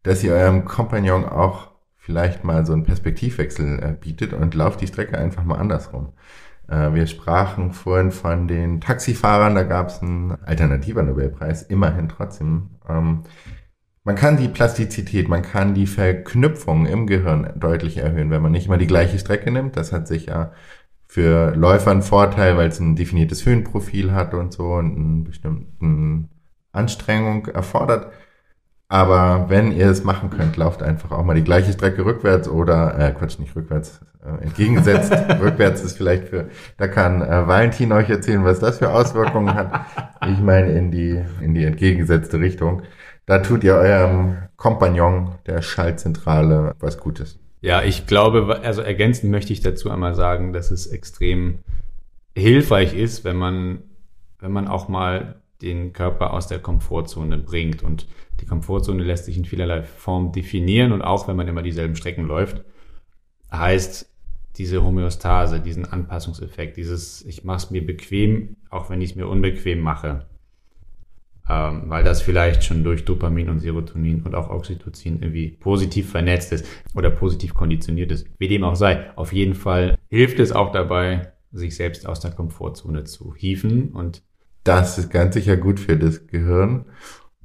[0.03, 4.87] dass ihr eurem Kompagnon auch vielleicht mal so einen Perspektivwechsel äh, bietet und lauft die
[4.87, 6.09] Strecke einfach mal andersrum.
[6.67, 12.69] Äh, wir sprachen vorhin von den Taxifahrern, da gab es einen alternativer Nobelpreis, immerhin trotzdem.
[12.87, 13.21] Ähm,
[14.03, 18.67] man kann die Plastizität, man kann die Verknüpfung im Gehirn deutlich erhöhen, wenn man nicht
[18.67, 19.77] immer die gleiche Strecke nimmt.
[19.77, 20.51] Das hat sich ja
[21.07, 26.29] für Läufer einen Vorteil, weil es ein definiertes Höhenprofil hat und so und einen bestimmten
[26.75, 28.11] Anstrengung erfordert.
[28.87, 32.99] Aber wenn ihr es machen könnt, lauft einfach auch mal die gleiche Strecke rückwärts oder,
[32.99, 35.11] äh, Quatsch, nicht rückwärts, äh, entgegengesetzt.
[35.41, 39.85] rückwärts ist vielleicht für, da kann äh, Valentin euch erzählen, was das für Auswirkungen hat.
[40.27, 42.83] Ich meine in die, in die entgegengesetzte Richtung.
[43.25, 47.39] Da tut ihr eurem Kompagnon der Schaltzentrale was Gutes.
[47.61, 51.59] Ja, ich glaube, also ergänzend möchte ich dazu einmal sagen, dass es extrem
[52.37, 53.79] hilfreich ist, wenn man,
[54.39, 57.83] wenn man auch mal den Körper aus der Komfortzone bringt.
[57.83, 58.07] Und
[58.39, 62.25] die Komfortzone lässt sich in vielerlei Form definieren und auch wenn man immer dieselben Strecken
[62.25, 62.63] läuft,
[63.51, 64.09] heißt
[64.57, 69.27] diese Homöostase, diesen Anpassungseffekt, dieses ich mache es mir bequem, auch wenn ich es mir
[69.27, 70.25] unbequem mache
[71.47, 76.51] ähm, weil das vielleicht schon durch Dopamin und Serotonin und auch Oxytocin irgendwie positiv vernetzt
[76.51, 78.27] ist oder positiv konditioniert ist.
[78.39, 82.31] Wie dem auch sei, auf jeden Fall hilft es auch dabei, sich selbst aus der
[82.31, 84.23] Komfortzone zu hieven und
[84.65, 86.85] das ist ganz sicher gut für das Gehirn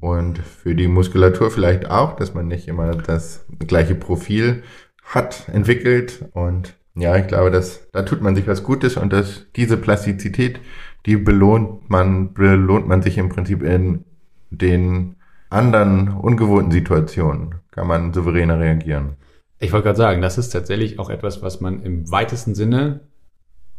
[0.01, 4.65] und für die Muskulatur vielleicht auch, dass man nicht immer das gleiche Profil
[5.05, 9.47] hat, entwickelt und ja, ich glaube, dass da tut man sich was Gutes und dass
[9.55, 10.61] diese Plastizität
[11.07, 14.05] die belohnt man, belohnt man sich im Prinzip in
[14.51, 15.17] den
[15.49, 17.57] anderen ungewohnten Situationen.
[17.71, 19.17] Kann man souveräner reagieren.
[19.59, 23.01] Ich wollte gerade sagen, das ist tatsächlich auch etwas, was man im weitesten Sinne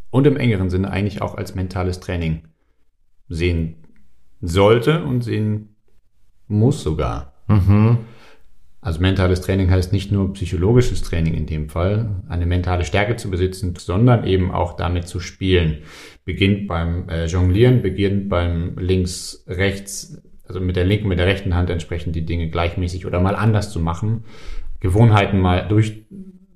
[0.10, 2.44] und im engeren Sinne eigentlich auch als mentales Training
[3.32, 3.76] sehen
[4.42, 5.76] sollte und sehen
[6.48, 7.34] muss sogar.
[7.48, 8.00] Mhm.
[8.82, 13.30] Also mentales Training heißt nicht nur psychologisches Training in dem Fall, eine mentale Stärke zu
[13.30, 15.84] besitzen, sondern eben auch damit zu spielen.
[16.26, 21.56] Beginnt beim äh, Jonglieren, beginnt beim links, rechts, also mit der linken, mit der rechten
[21.56, 24.24] Hand entsprechend die Dinge gleichmäßig oder mal anders zu machen,
[24.80, 26.06] Gewohnheiten mal durch,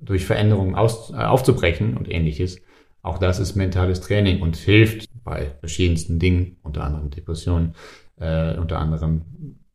[0.00, 2.60] durch Veränderungen aus, äh, aufzubrechen und ähnliches.
[3.02, 7.74] Auch das ist mentales Training und hilft bei verschiedensten Dingen, unter anderem Depressionen,
[8.18, 9.22] äh, unter anderem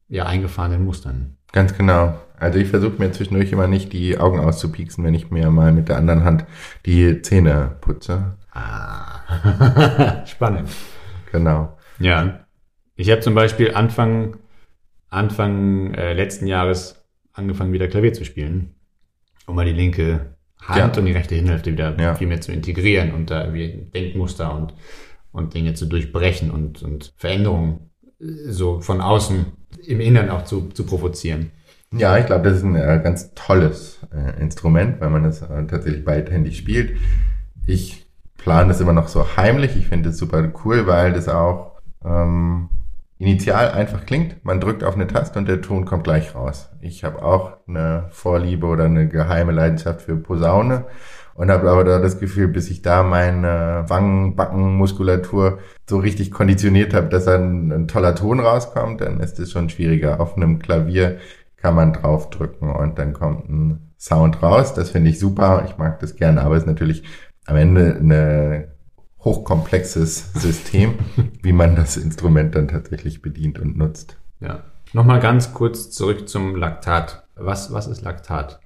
[0.07, 1.37] ja eingefahrenen Mustern.
[1.51, 2.17] Ganz genau.
[2.39, 5.89] Also ich versuche mir zwischendurch immer nicht die Augen auszupieksen, wenn ich mir mal mit
[5.89, 6.45] der anderen Hand
[6.85, 8.37] die Zähne putze.
[8.51, 10.25] Ah.
[10.25, 10.69] Spannend.
[11.31, 11.77] Genau.
[11.99, 12.45] Ja.
[12.95, 14.37] Ich habe zum Beispiel Anfang,
[15.09, 18.75] Anfang äh, letzten Jahres angefangen, wieder Klavier zu spielen,
[19.45, 20.99] um mal die linke Hand ja.
[20.99, 22.15] und die rechte Hinhälfte wieder ja.
[22.15, 24.73] viel mehr zu integrieren und da irgendwie Denkmuster und,
[25.31, 29.45] und Dinge zu durchbrechen und, und Veränderungen so von außen
[29.85, 31.51] im Innern auch zu, zu provozieren.
[31.93, 35.65] Ja, ich glaube, das ist ein äh, ganz tolles äh, Instrument, weil man es äh,
[35.67, 36.97] tatsächlich beidhändig spielt.
[37.65, 38.05] Ich
[38.37, 39.75] plane das immer noch so heimlich.
[39.75, 41.73] Ich finde es super cool, weil das auch
[42.05, 42.69] ähm,
[43.17, 44.43] initial einfach klingt.
[44.45, 46.69] Man drückt auf eine Taste und der Ton kommt gleich raus.
[46.79, 50.85] Ich habe auch eine Vorliebe oder eine geheime Leidenschaft für Posaune
[51.41, 55.57] und habe aber da das Gefühl, bis ich da meine Wangen-Backenmuskulatur
[55.89, 60.19] so richtig konditioniert habe, dass ein, ein toller Ton rauskommt, dann ist es schon schwieriger.
[60.19, 61.17] Auf einem Klavier
[61.57, 64.75] kann man draufdrücken und dann kommt ein Sound raus.
[64.75, 65.63] Das finde ich super.
[65.67, 67.01] Ich mag das gerne, aber es ist natürlich
[67.47, 68.67] am Ende ein
[69.23, 70.93] hochkomplexes System,
[71.41, 74.15] wie man das Instrument dann tatsächlich bedient und nutzt.
[74.41, 74.59] Ja.
[74.93, 77.25] Nochmal ganz kurz zurück zum Laktat.
[77.33, 78.60] Was, was ist Laktat?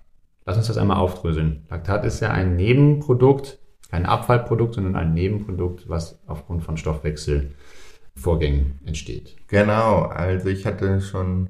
[0.46, 1.66] Lass uns das einmal aufdröseln.
[1.70, 9.36] Laktat ist ja ein Nebenprodukt, kein Abfallprodukt, sondern ein Nebenprodukt, was aufgrund von Stoffwechselvorgängen entsteht.
[9.48, 11.50] Genau, also ich hatte schon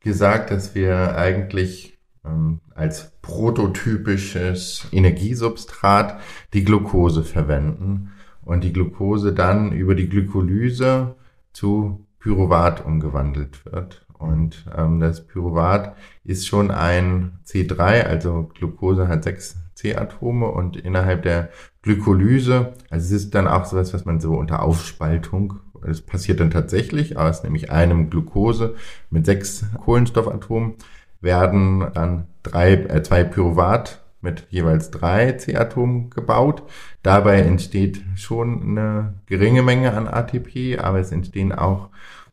[0.00, 6.20] gesagt, dass wir eigentlich ähm, als prototypisches Energiesubstrat
[6.52, 11.14] die Glucose verwenden und die Glucose dann über die Glykolyse
[11.52, 14.03] zu Pyruvat umgewandelt wird.
[14.24, 21.22] Und ähm, das Pyruvat ist schon ein C3, also Glucose hat sechs C-Atome und innerhalb
[21.22, 21.50] der
[21.82, 26.50] Glykolyse, also es ist dann auch sowas, was man so unter Aufspaltung, das passiert dann
[26.50, 28.74] tatsächlich aus nämlich einem Glucose
[29.10, 30.74] mit sechs Kohlenstoffatomen,
[31.20, 36.62] werden dann drei, äh, zwei Pyruvat mit jeweils drei C-Atomen gebaut.
[37.02, 41.90] Dabei entsteht schon eine geringe Menge an ATP, aber es entstehen auch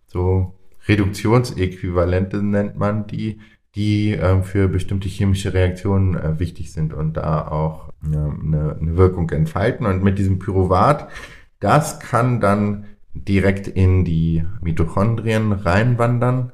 [0.07, 0.53] so
[0.87, 3.39] Reduktionsäquivalente nennt man die,
[3.75, 9.29] die äh, für bestimmte chemische Reaktionen äh, wichtig sind und da auch eine, eine Wirkung
[9.29, 9.85] entfalten.
[9.85, 11.09] Und mit diesem Pyruvat,
[11.59, 16.51] das kann dann direkt in die Mitochondrien reinwandern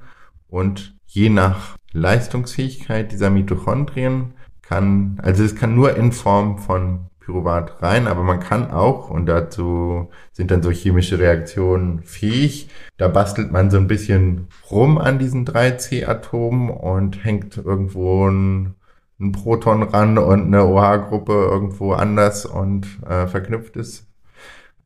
[0.47, 7.83] und je nach Leistungsfähigkeit dieser Mitochondrien kann, also es kann nur in Form von Pyruvat
[7.83, 13.51] rein, aber man kann auch, und dazu sind dann so chemische Reaktionen fähig, da bastelt
[13.51, 18.75] man so ein bisschen rum an diesen 3C-Atomen und hängt irgendwo ein,
[19.19, 24.07] ein, Proton ran und eine OH-Gruppe irgendwo anders und äh, verknüpft es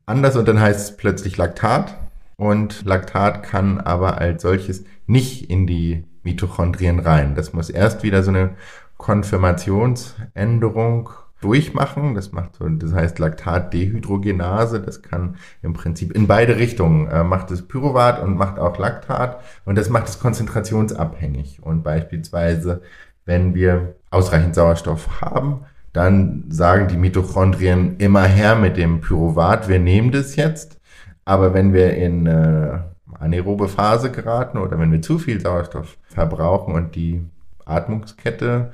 [0.04, 1.96] anders und dann heißt es plötzlich Laktat.
[2.36, 7.36] Und Laktat kann aber als solches nicht in die Mitochondrien rein.
[7.36, 8.56] Das muss erst wieder so eine
[8.96, 11.10] Konfirmationsänderung
[11.44, 12.14] durchmachen.
[12.14, 14.80] Das macht das heißt Laktatdehydrogenase.
[14.80, 19.40] Das kann im Prinzip in beide Richtungen äh, macht es Pyruvat und macht auch Laktat
[19.64, 21.62] und das macht es konzentrationsabhängig.
[21.62, 22.82] Und beispielsweise,
[23.24, 29.78] wenn wir ausreichend Sauerstoff haben, dann sagen die Mitochondrien immer her mit dem Pyruvat, wir
[29.78, 30.80] nehmen das jetzt.
[31.24, 32.78] Aber wenn wir in äh,
[33.18, 37.24] anaerobe Phase geraten oder wenn wir zu viel Sauerstoff verbrauchen und die
[37.64, 38.72] Atmungskette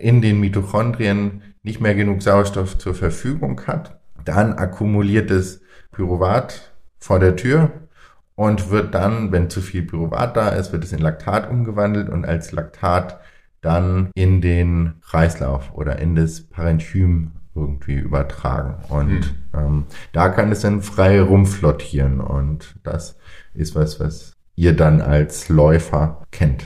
[0.00, 5.60] in den Mitochondrien nicht mehr genug Sauerstoff zur Verfügung hat, dann akkumuliert es
[5.92, 7.70] Pyruvat vor der Tür
[8.34, 12.24] und wird dann, wenn zu viel Pyruvat da ist, wird es in Laktat umgewandelt und
[12.24, 13.20] als Laktat
[13.60, 18.76] dann in den Kreislauf oder in das Parenchym irgendwie übertragen.
[18.88, 19.34] Und hm.
[19.54, 23.18] ähm, da kann es dann frei rumflottieren und das
[23.52, 26.64] ist was, was ihr dann als Läufer kennt.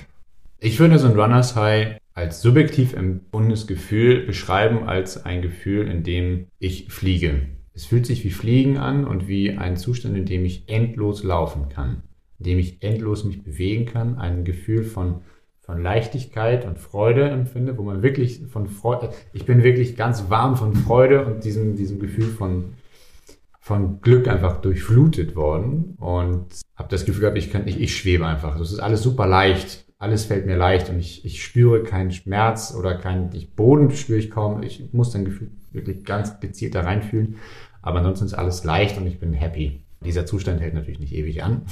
[0.58, 6.04] Ich würde so ein Runners High als subjektiv empfundenes Gefühl beschreiben als ein Gefühl, in
[6.04, 7.48] dem ich fliege.
[7.74, 11.68] Es fühlt sich wie Fliegen an und wie ein Zustand, in dem ich endlos laufen
[11.68, 12.04] kann,
[12.38, 15.22] in dem ich endlos mich bewegen kann, ein Gefühl von,
[15.58, 20.54] von Leichtigkeit und Freude empfinde, wo man wirklich von Freude, ich bin wirklich ganz warm
[20.56, 22.74] von Freude und diesem, diesem Gefühl von,
[23.58, 26.46] von Glück einfach durchflutet worden und
[26.76, 28.56] habe das Gefühl gehabt, ich kann, ich, ich schwebe einfach.
[28.56, 32.74] Das ist alles super leicht alles fällt mir leicht und ich, ich spüre keinen Schmerz
[32.78, 34.62] oder keinen ich, Boden spüre ich kaum.
[34.62, 35.26] Ich muss dann
[35.72, 37.36] wirklich ganz gezielt da reinfühlen.
[37.82, 39.82] Aber ansonsten ist alles leicht und ich bin happy.
[40.04, 41.62] Dieser Zustand hält natürlich nicht ewig an,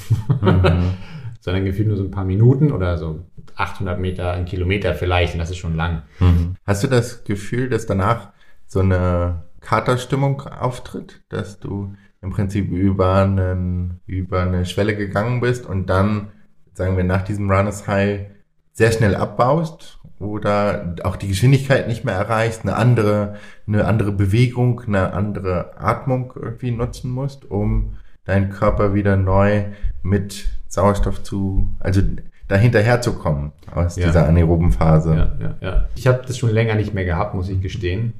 [0.40, 0.94] mhm.
[1.40, 3.20] sondern gefühlt nur so ein paar Minuten oder so
[3.56, 6.02] 800 Meter, ein Kilometer vielleicht und das ist schon lang.
[6.18, 6.56] Mhm.
[6.66, 8.32] Hast du das Gefühl, dass danach
[8.66, 15.66] so eine Katerstimmung auftritt, dass du im Prinzip über, einen, über eine Schwelle gegangen bist
[15.66, 16.28] und dann
[16.74, 18.26] sagen wir, nach diesem Runners High
[18.72, 24.80] sehr schnell abbaust oder auch die Geschwindigkeit nicht mehr erreichst, eine andere, eine andere Bewegung,
[24.86, 29.64] eine andere Atmung irgendwie nutzen musst, um deinen Körper wieder neu
[30.02, 32.00] mit Sauerstoff zu, also
[32.48, 34.06] dahinterher zu kommen aus ja.
[34.06, 35.14] dieser anaeroben Phase.
[35.14, 35.88] Ja, ja, ja.
[35.96, 38.14] Ich habe das schon länger nicht mehr gehabt, muss ich gestehen.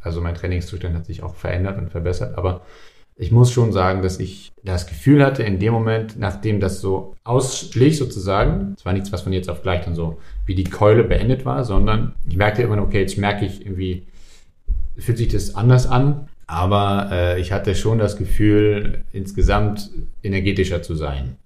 [0.00, 2.62] Also mein Trainingszustand hat sich auch verändert und verbessert, aber
[3.16, 7.14] ich muss schon sagen, dass ich das Gefühl hatte, in dem Moment, nachdem das so
[7.24, 11.04] ausschlich sozusagen, es war nichts, was von jetzt auf gleich dann so wie die Keule
[11.04, 14.06] beendet war, sondern ich merkte immer, okay, jetzt merke ich irgendwie,
[14.96, 19.90] fühlt sich das anders an, aber äh, ich hatte schon das Gefühl, insgesamt
[20.22, 21.36] energetischer zu sein.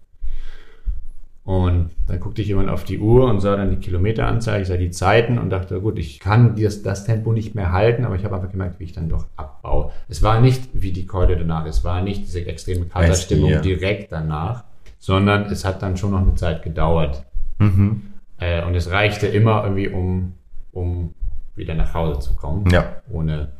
[1.46, 4.90] Und dann guckte ich jemand auf die Uhr und sah dann die Kilometeranzeige, sah die
[4.90, 8.34] Zeiten und dachte, gut, ich kann das, das Tempo nicht mehr halten, aber ich habe
[8.34, 9.92] einfach gemerkt, wie ich dann doch abbaue.
[10.08, 14.64] Es war nicht wie die Keule danach, es war nicht diese extreme Katerstimmung direkt danach,
[14.98, 17.24] sondern es hat dann schon noch eine Zeit gedauert.
[17.58, 18.02] Mhm.
[18.38, 20.32] Äh, und es reichte immer irgendwie, um,
[20.72, 21.14] um
[21.54, 23.02] wieder nach Hause zu kommen, ja.
[23.08, 23.52] ohne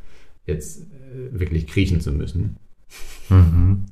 [0.44, 2.56] jetzt äh, wirklich kriechen zu müssen.
[3.28, 3.86] Mhm.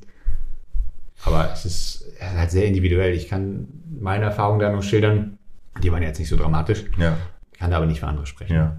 [1.25, 3.15] Aber es ist halt sehr individuell.
[3.15, 3.69] Ich kann
[4.01, 5.39] meine Erfahrungen da noch schildern.
[5.83, 6.85] Die waren jetzt nicht so dramatisch.
[6.99, 7.17] Ja.
[7.59, 8.55] Kann da aber nicht für andere sprechen.
[8.55, 8.77] Ja.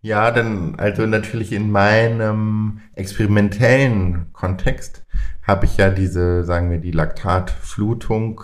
[0.00, 5.04] Ja, dann, also natürlich in meinem experimentellen Kontext
[5.42, 8.42] habe ich ja diese, sagen wir, die Laktatflutung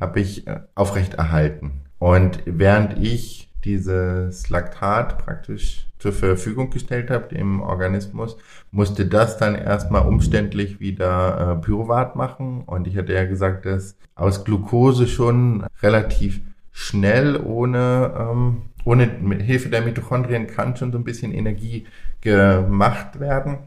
[0.00, 1.82] habe ich äh, aufrechterhalten.
[1.98, 8.36] Und während ich dieses Laktat praktisch zur Verfügung gestellt habe im Organismus,
[8.72, 12.62] musste das dann erstmal umständlich wieder äh, Pyruvat machen.
[12.62, 16.40] Und ich hatte ja gesagt, dass aus Glucose schon relativ
[16.72, 21.86] schnell ohne, ähm, ohne mit Hilfe der Mitochondrien kann schon so ein bisschen Energie
[22.20, 23.58] gemacht werden.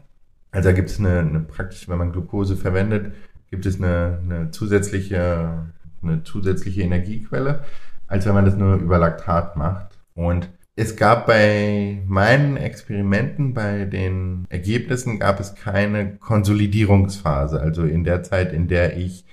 [0.50, 3.14] Also da gibt es eine, eine praktisch, wenn man Glucose verwendet,
[3.50, 5.64] gibt es eine, eine zusätzliche,
[6.02, 7.64] eine zusätzliche Energiequelle,
[8.08, 9.96] als wenn man das nur über Laktat macht.
[10.14, 17.58] Und es gab bei meinen Experimenten, bei den Ergebnissen gab es keine Konsolidierungsphase.
[17.58, 19.24] Also in der Zeit, in der ich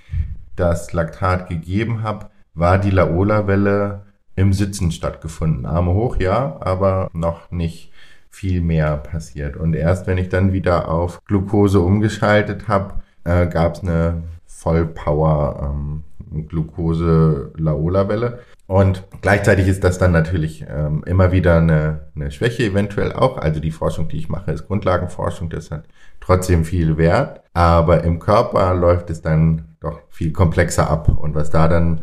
[0.56, 4.06] das Laktat gegeben habe, war die Laola-Welle
[4.36, 5.66] im Sitzen stattgefunden.
[5.66, 7.92] Arme hoch, ja, aber noch nicht
[8.30, 9.56] viel mehr passiert.
[9.56, 12.94] Und erst wenn ich dann wieder auf Glucose umgeschaltet habe,
[13.24, 16.04] äh, gab es eine Vollpower, ähm.
[18.66, 23.36] Und gleichzeitig ist das dann natürlich ähm, immer wieder eine, eine Schwäche eventuell auch.
[23.36, 25.84] Also die Forschung, die ich mache, ist Grundlagenforschung, das hat
[26.20, 27.42] trotzdem viel Wert.
[27.52, 31.08] Aber im Körper läuft es dann doch viel komplexer ab.
[31.08, 32.02] Und was da dann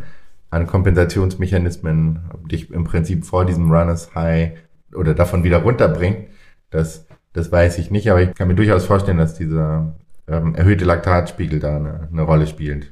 [0.51, 2.20] an Kompensationsmechanismen
[2.51, 4.51] dich im Prinzip vor diesem Runners High
[4.93, 6.28] oder davon wieder runterbringt,
[6.70, 8.12] das, das weiß ich nicht.
[8.12, 9.95] Aber ich kann mir durchaus vorstellen, dass dieser
[10.28, 12.91] ähm, erhöhte Laktatspiegel da eine, eine Rolle spielt.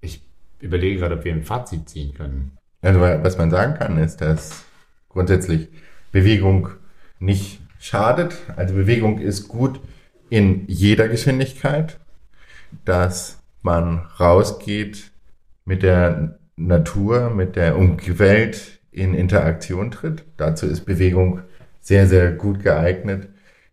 [0.00, 0.22] Ich
[0.60, 2.56] überlege gerade, ob wir ein Fazit ziehen können.
[2.86, 4.64] Also was man sagen kann, ist, dass
[5.08, 5.68] grundsätzlich
[6.12, 6.68] Bewegung
[7.18, 8.36] nicht schadet.
[8.54, 9.80] Also Bewegung ist gut
[10.30, 11.98] in jeder Geschwindigkeit,
[12.84, 15.10] dass man rausgeht
[15.64, 20.24] mit der Natur, mit der Umwelt in Interaktion tritt.
[20.36, 21.40] Dazu ist Bewegung
[21.80, 23.28] sehr, sehr gut geeignet,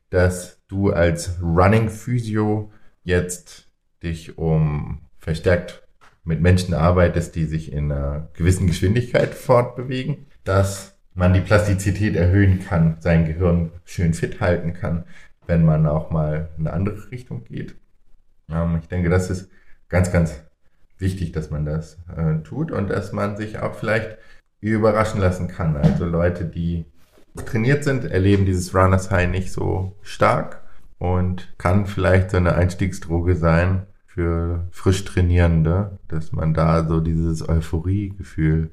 [0.10, 2.72] dass du als Running Physio
[3.04, 3.68] jetzt
[4.02, 5.83] dich um verstärkt
[6.24, 12.60] mit Menschen arbeitest, die sich in einer gewissen Geschwindigkeit fortbewegen, dass man die Plastizität erhöhen
[12.60, 15.06] kann, sein Gehirn schön fit halten kann,
[15.46, 17.76] wenn man auch mal in eine andere Richtung geht.
[18.50, 19.50] Ähm, ich denke, das ist
[19.90, 20.44] ganz, ganz
[20.98, 24.18] wichtig, dass man das äh, tut und dass man sich auch vielleicht
[24.62, 25.76] überraschen lassen kann.
[25.76, 26.86] Also Leute, die
[27.46, 30.62] trainiert sind, erleben dieses Runners High nicht so stark
[31.00, 37.48] und kann vielleicht so eine Einstiegsdroge sein, für frisch Trainierende, dass man da so dieses
[37.48, 38.70] Euphorie-Gefühl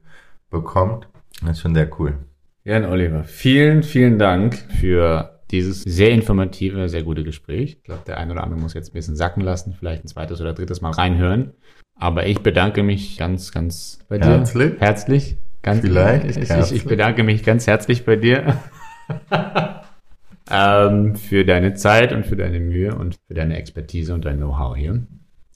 [0.50, 1.08] bekommt.
[1.40, 2.18] Das ist schon sehr cool.
[2.64, 7.78] Jan Oliver, vielen, vielen Dank für dieses sehr informative, sehr gute Gespräch.
[7.78, 10.42] Ich glaube, der eine oder andere muss jetzt ein bisschen sacken lassen, vielleicht ein zweites
[10.42, 11.54] oder drittes Mal reinhören.
[11.98, 14.26] Aber ich bedanke mich ganz, ganz bei dir.
[14.28, 14.74] Herzlich.
[14.78, 15.38] Herzlich.
[15.62, 16.36] Ganz Vielleicht.
[16.36, 18.56] Ich, ich, ich bedanke mich ganz herzlich bei dir.
[20.50, 24.76] ähm, für deine Zeit und für deine Mühe und für deine Expertise und dein Know-how
[24.76, 25.06] hier.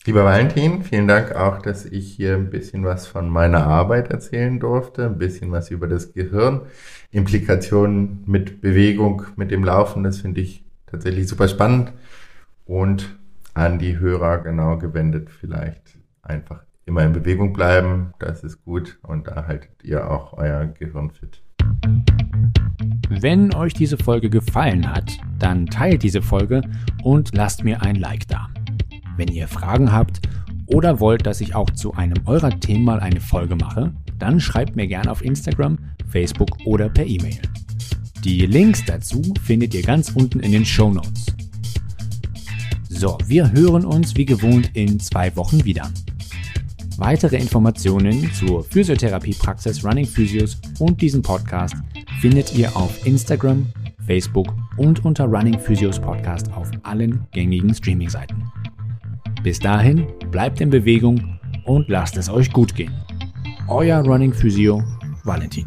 [0.07, 4.61] Lieber Valentin, vielen Dank auch, dass ich hier ein bisschen was von meiner Arbeit erzählen
[4.61, 6.61] durfte, ein bisschen was über das Gehirn,
[7.11, 11.95] Implikationen mit Bewegung, mit dem Laufen, das finde ich tatsächlich super spannend
[12.67, 13.19] und
[13.55, 19.27] an die Hörer genau gewendet vielleicht einfach immer in Bewegung bleiben, das ist gut und
[19.27, 21.41] da haltet ihr auch euer Gehirn fit.
[23.09, 26.61] Wenn euch diese Folge gefallen hat, dann teilt diese Folge
[27.03, 28.51] und lasst mir ein Like da.
[29.17, 30.21] Wenn ihr Fragen habt
[30.67, 34.77] oder wollt, dass ich auch zu einem eurer Themen mal eine Folge mache, dann schreibt
[34.77, 37.41] mir gerne auf Instagram, Facebook oder per E-Mail.
[38.25, 41.27] Die Links dazu findet ihr ganz unten in den Show Notes.
[42.89, 45.91] So, wir hören uns wie gewohnt in zwei Wochen wieder.
[46.97, 51.75] Weitere Informationen zur Physiotherapiepraxis Running Physios und diesem Podcast
[52.21, 53.67] findet ihr auf Instagram,
[54.07, 58.51] Facebook und unter Running Physios Podcast auf allen gängigen Streaming-Seiten.
[59.45, 62.95] Bis dahin, bleibt in Bewegung und lasst es euch gut gehen.
[63.69, 64.83] Euer Running Physio,
[65.23, 65.67] Valentin.